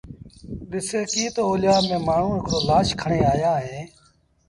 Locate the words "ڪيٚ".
1.11-1.33